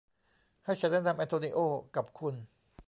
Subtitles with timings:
[0.65, 1.65] ให้ฉันแนะนำแอนโทนีโอ้
[1.95, 2.35] กับคุณ